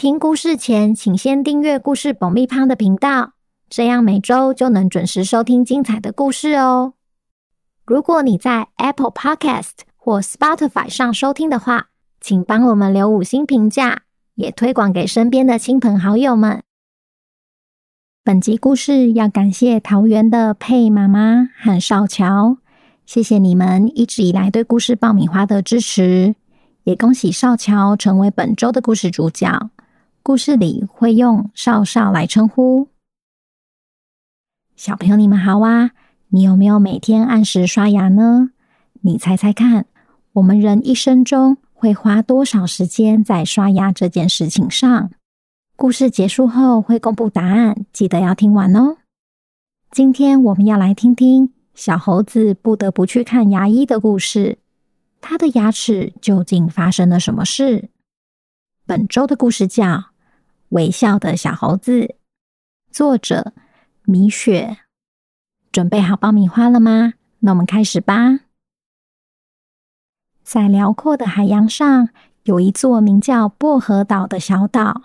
[0.00, 3.34] 听故事前，请先订阅故事爆米花的频道，
[3.68, 6.94] 这样每周就能准时收听精彩的故事哦。
[7.84, 14.04] 如果你在 Apple Podcast 或 Spotify 上收听的话，请帮我们留五星评价，
[14.36, 16.62] 也推广给身边的亲朋好友们。
[18.24, 22.56] 本集故事要感谢桃园的佩妈妈和少乔，
[23.04, 26.34] 谢谢你们一直以来对故事爆米花的支持，
[26.84, 29.68] 也恭喜少乔成为本周的故事主角。
[30.22, 32.88] 故事里会用少少来称呼。
[34.76, 35.92] 小朋友，你们好啊！
[36.28, 38.50] 你有没有每天按时刷牙呢？
[39.00, 39.86] 你猜猜看，
[40.34, 45.10] 我们人一生中会花多少时间在刷牙这件事情上？
[45.74, 48.98] 故事结束后会公布答案，记得要听完哦。
[49.90, 54.58] 今天我们要来听听小猴子不得不去看牙医的故事。
[55.22, 57.88] 他的牙齿究竟发生了什么事？
[58.84, 60.09] 本周的故事叫。
[60.70, 62.14] 微笑的小猴子，
[62.92, 63.52] 作者
[64.04, 64.78] 米雪。
[65.72, 67.14] 准备好爆米花了吗？
[67.40, 68.40] 那我们开始吧。
[70.44, 72.10] 在辽阔的海洋上，
[72.44, 75.02] 有一座名叫薄荷岛的小岛。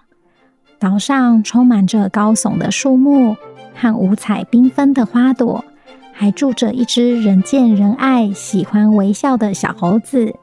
[0.77, 3.35] 岛上充满着高耸的树木
[3.73, 5.65] 和五彩缤纷的花朵，
[6.13, 10.35] 还住着一只人见人爱、喜欢微笑的小猴子。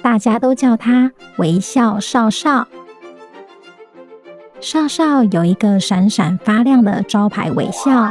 [0.00, 2.68] 大家都叫它微笑少少。
[4.64, 8.10] 少少有一个闪闪发亮的招牌微笑，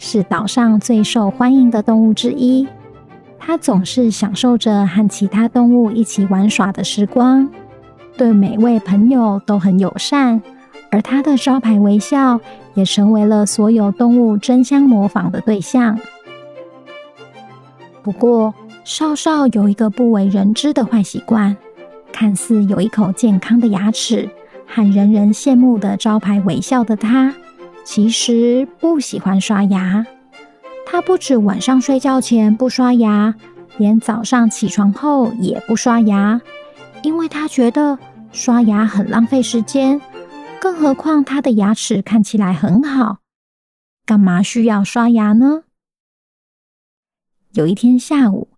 [0.00, 2.66] 是岛上最受欢迎的动物之一。
[3.38, 7.48] 它总是享受着和其他动物一起玩耍的时光，
[8.16, 10.42] 对每位朋友都很友善。
[10.90, 12.40] 而它的招牌微笑
[12.74, 15.96] 也成为了所有动物争相模仿的对象。
[18.02, 18.52] 不过，
[18.82, 21.56] 少少有一个不为人知的坏习惯，
[22.12, 24.28] 看似有一口健康的牙齿。
[24.74, 27.34] 和人人羡慕的招牌微笑的他，
[27.84, 30.06] 其实不喜欢刷牙。
[30.86, 33.34] 他不止晚上睡觉前不刷牙，
[33.76, 36.40] 连早上起床后也不刷牙，
[37.02, 37.98] 因为他觉得
[38.32, 40.00] 刷牙很浪费时间。
[40.58, 43.18] 更何况他的牙齿看起来很好，
[44.06, 45.64] 干嘛需要刷牙呢？
[47.52, 48.48] 有一天下午，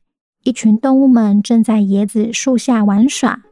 [0.44, 3.42] 一群动物们正在椰子树下玩耍。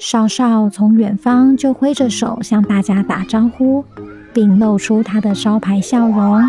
[0.00, 3.84] 少少从远方就挥着手向大家打招呼，
[4.32, 6.42] 并露出他的招牌笑容。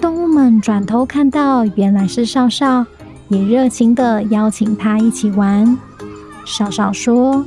[0.00, 2.86] 动物们转头看到，原来是少少，
[3.28, 5.76] 也热情地邀请他一起玩。
[6.46, 7.44] 少少说：“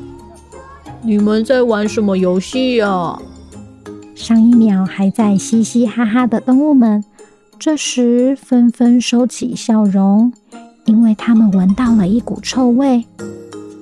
[1.02, 3.20] 你们在玩什么游戏啊？”
[4.14, 7.04] 上一秒还在嘻嘻哈哈的动物们，
[7.58, 10.32] 这时纷纷收起笑容，
[10.86, 13.06] 因为他们闻到了一股臭味。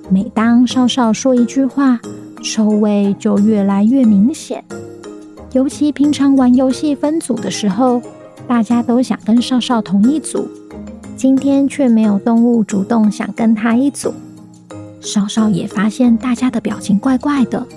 [0.09, 1.99] 每当少少说一句话，
[2.41, 4.63] 臭味就越来越明显。
[5.51, 8.01] 尤其平常玩游戏分组的时候，
[8.47, 10.47] 大家都想跟少少同一组，
[11.17, 14.13] 今天却没有动物主动想跟他一组。
[15.01, 17.67] 少少也发现大家的表情怪怪的，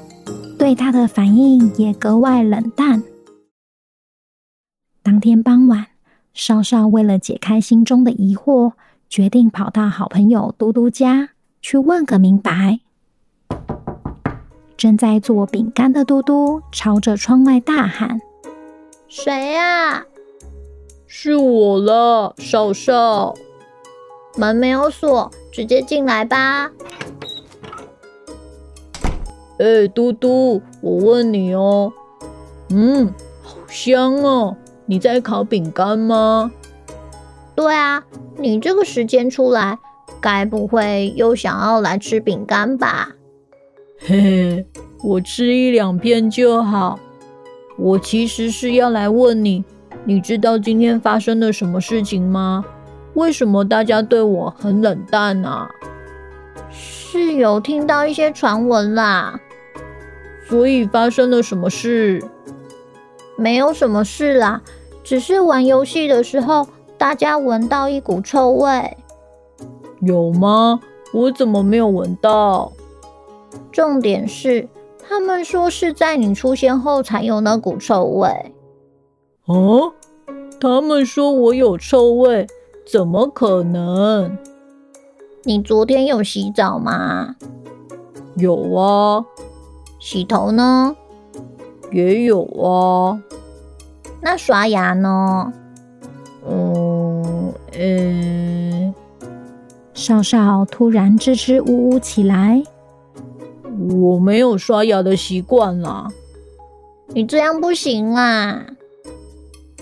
[0.57, 3.03] 对他的反应也格外冷淡。
[5.03, 5.87] 当天傍晚，
[6.33, 8.73] 少少为了解开心中的疑惑，
[9.09, 11.31] 决定跑到好朋友嘟嘟家。
[11.61, 12.81] 去问个明白。
[14.77, 18.21] 正在做饼干的嘟嘟朝着窗外大喊
[19.09, 20.07] ：“谁呀
[21.07, 23.35] ？”“是我了，少少。
[24.39, 26.71] ”“门没有锁，直接进来吧。
[29.61, 31.93] ”“哎，嘟嘟，我问你哦。
[32.71, 33.13] 嗯，
[33.43, 34.57] 好香哦！
[34.87, 36.51] 你在烤饼干吗
[37.55, 38.03] ？”“对啊，
[38.39, 39.79] 你这个时间出来。”
[40.21, 43.17] 该不会又想要来吃饼干吧？
[44.01, 44.67] 嘿嘿，
[45.05, 46.99] 我吃一两片就好。
[47.79, 49.65] 我其实是要来问你，
[50.05, 52.65] 你知道今天发生了什么事情吗？
[53.15, 55.69] 为什么大家对我很冷淡啊？
[56.71, 59.41] 是有听到一些传闻啦。
[60.49, 62.23] 所以发生了什么事？
[63.37, 64.63] 没有什么事啦，
[65.03, 66.69] 只是玩游戏的时候，
[66.99, 68.97] 大家闻到一股臭味。
[70.01, 70.81] 有吗？
[71.13, 72.73] 我怎么没有闻到？
[73.73, 74.69] 重点是
[75.09, 78.29] 他们说是在你出现后才有那股臭味。
[79.47, 79.93] 哦，
[80.61, 82.47] 他们说我有臭味，
[82.87, 84.39] 怎么可能？
[85.43, 87.35] 你昨天有洗澡吗？
[88.37, 89.25] 有啊。
[89.99, 90.97] 洗头呢？
[91.91, 93.21] 也有啊。
[94.21, 95.53] 那刷牙呢？
[96.49, 98.95] 嗯，呃，
[100.01, 102.63] 少少突然支支吾吾起来。
[104.03, 106.09] 我没有刷牙的习惯啦。
[107.09, 108.65] 你这样不行啦。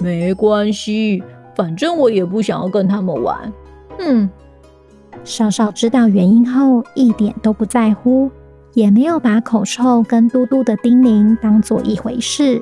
[0.01, 1.23] 没关系，
[1.55, 3.53] 反正我也不想要跟他们玩。
[4.01, 4.29] 嗯，
[5.23, 8.29] 少少知道原因后，一点都不在乎，
[8.75, 12.61] 也没有把口臭跟嘟嘟的叮咛当做一回事。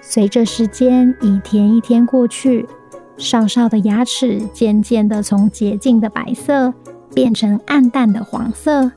[0.00, 2.66] 随着时间一天一天过去，
[3.18, 6.72] 少少的牙齿渐渐的从洁净的白色
[7.12, 8.90] 变成暗淡的黄色。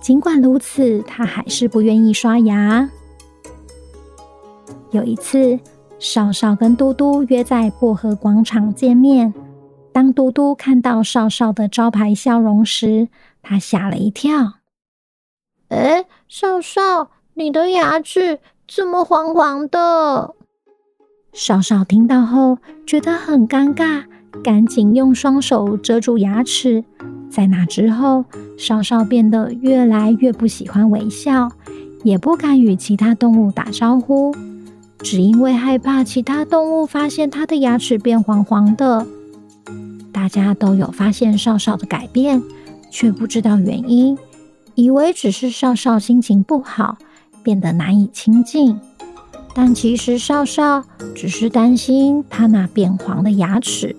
[0.00, 2.90] 尽管如此，他还是不愿意刷牙。
[4.90, 5.60] 有一次，
[6.00, 9.32] 少少跟嘟嘟约在薄荷广场见面。
[9.92, 13.08] 当嘟嘟看到少少的招牌笑容时，
[13.42, 14.54] 他吓了一跳。
[15.68, 20.34] 哎，少少，你的牙齿怎么黄黄的？
[21.32, 24.04] 少少听到后觉得很尴尬，
[24.44, 26.84] 赶紧用双手遮住牙齿。
[27.30, 28.26] 在那之后，
[28.58, 31.50] 少少变得越来越不喜欢微笑，
[32.04, 34.34] 也不敢与其他动物打招呼。
[34.98, 39.06] 只因为害怕其他动物发现他的牙齿变黄黄的，
[40.12, 42.42] 大家都有发现少少的改变，
[42.90, 44.18] 却不知道原因，
[44.74, 46.98] 以为只是少少心情不好，
[47.42, 48.78] 变得难以亲近。
[49.54, 50.84] 但其实少少
[51.14, 53.94] 只是担心他那变黄的牙齿。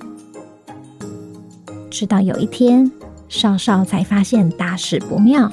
[1.89, 2.91] 直到有一天，
[3.29, 5.51] 少少才发现大事不妙。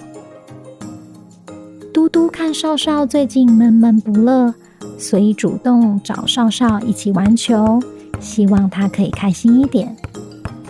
[1.93, 4.55] 嘟嘟看少少最近闷闷不乐。
[4.97, 7.81] 所以主动找少少一起玩球，
[8.21, 9.97] 希望他可以开心一点。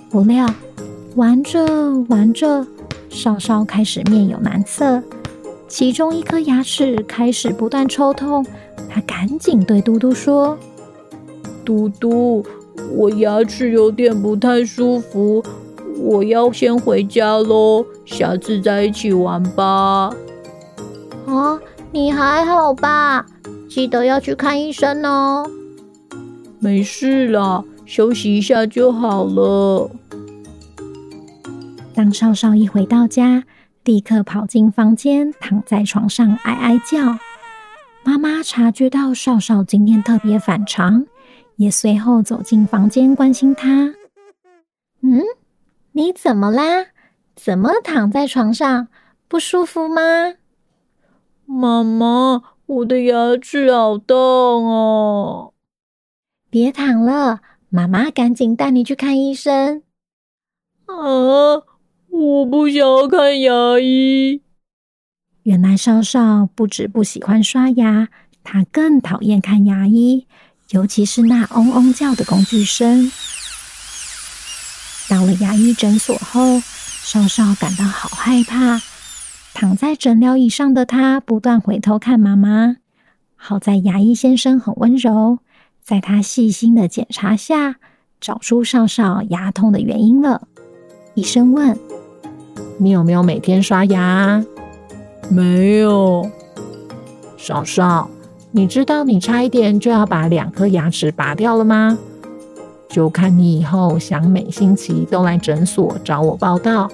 [0.08, 0.48] 不料
[1.16, 1.64] 玩着
[2.08, 2.64] 玩着，
[3.08, 5.02] 少少开始面有难色，
[5.68, 8.46] 其中一颗牙齿开始不断抽痛。
[8.92, 10.58] 他赶紧对嘟嘟说
[11.64, 12.44] ：“嘟嘟，
[12.96, 15.42] 我牙齿有点不太舒服，
[15.98, 20.10] 我要先回家喽，下次再一起玩吧。”
[21.26, 21.60] 啊，
[21.92, 23.24] 你还好吧？
[23.68, 25.48] 记得要去看医生哦。
[26.58, 29.88] 没事啦，休息一下就好了。
[31.94, 33.44] 当少少一回到家，
[33.84, 37.18] 立刻跑进房间，躺在床上哀哀叫。
[38.10, 41.06] 妈妈察觉到少少今天特别反常，
[41.54, 43.94] 也随后走进房间关心他。
[45.00, 45.22] 嗯，
[45.92, 46.86] 你怎么啦？
[47.36, 48.88] 怎么躺在床上？
[49.28, 50.02] 不舒服吗？
[51.46, 52.42] 妈妈。
[52.66, 55.52] 我的牙齿好痛哦！
[56.50, 59.84] 别躺了，妈妈赶紧带你去看医生。
[60.86, 61.62] 啊，
[62.08, 64.42] 我不想要看牙医。
[65.44, 68.08] 原来少少不止不喜欢刷牙，
[68.44, 70.26] 他更讨厌看牙医，
[70.70, 73.10] 尤其是那嗡嗡叫的工具声。
[75.08, 78.80] 到了牙医诊所后，少少感到好害怕。
[79.54, 82.76] 躺在诊疗椅上的他不断回头看妈妈。
[83.34, 85.38] 好在牙医先生很温柔，
[85.82, 87.76] 在他细心的检查下，
[88.20, 90.46] 找出少少牙痛的原因了。
[91.14, 91.76] 医生问
[92.78, 94.44] ：“你有没有每天刷牙
[95.30, 96.28] ？”“没有。
[97.38, 98.10] ”“少少，
[98.50, 101.98] 你知道你差一点就要把两颗牙齿拔掉了吗？
[102.88, 106.90] 就看你以后想每星期都来诊所找我报到。”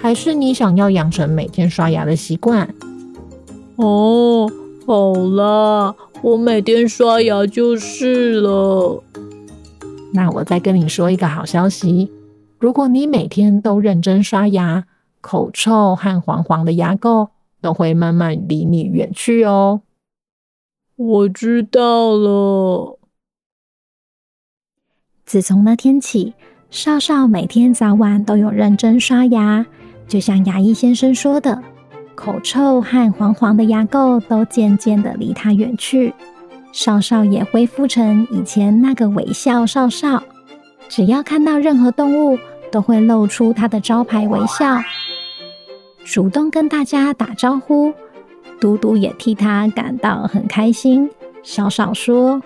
[0.00, 2.72] 还是你想要养成每天刷牙的习惯？
[3.76, 4.48] 哦，
[4.86, 9.02] 好啦，我每天刷牙就是了。
[10.12, 12.12] 那我再跟你说一个好消息：
[12.60, 14.84] 如果你每天都认真刷牙，
[15.20, 17.28] 口臭和黄黄的牙垢
[17.60, 19.82] 都会慢慢离你远去哦。
[20.96, 22.98] 我知道了。
[25.24, 26.34] 自从那天起，
[26.70, 29.66] 少少每天早晚都有认真刷牙。
[30.06, 31.62] 就像牙医先生说的，
[32.14, 36.14] 口臭和黄黄的牙垢都渐渐的离他远去，
[36.72, 40.22] 少少也恢复成以前那个微笑少少。
[40.88, 42.38] 只要看到任何动物，
[42.72, 44.78] 都会露出他的招牌微笑，
[46.10, 47.92] 主动跟大家打招呼。
[48.60, 51.10] 嘟嘟也替他感到很开心。
[51.42, 52.42] 少少说：“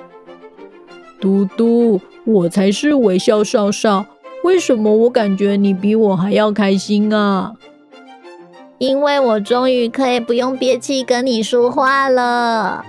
[1.21, 4.05] 嘟嘟，我才是微笑少少。”
[4.45, 7.55] 为什么我感觉你比我还要开心啊？
[8.79, 12.85] 因为我终于可以不用憋气跟你说话了。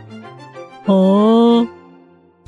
[0.85, 1.67] 哦，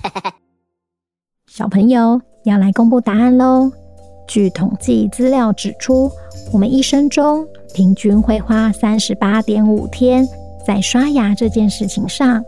[1.45, 3.71] 小朋友要来公布答案喽！
[4.27, 6.11] 据统计资料指出，
[6.51, 10.27] 我们一生中平均会花三十八点五天
[10.65, 12.43] 在刷牙这件事情上。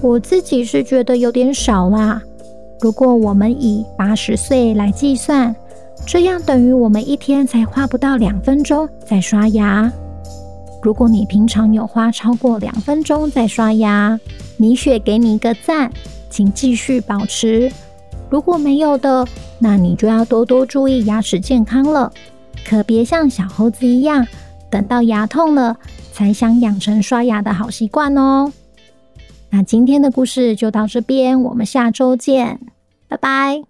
[0.00, 2.22] 我自己是觉得有点少啦。
[2.80, 5.54] 如果我们以八十岁来计算，
[6.06, 9.92] 这样等于我们一天才花不到两分钟在刷牙。
[10.80, 14.20] 如果你平常有花超过两分钟在刷牙，
[14.56, 15.90] 米雪给你一个赞，
[16.30, 17.68] 请继续保持。
[18.30, 19.26] 如果没有的，
[19.58, 22.12] 那你就要多多注意牙齿健康了，
[22.66, 24.26] 可别像小猴子一样，
[24.70, 25.76] 等到牙痛了
[26.12, 28.52] 才想养成刷牙的好习惯哦。
[29.50, 32.60] 那今天的故事就到这边，我们下周见，
[33.08, 33.67] 拜拜。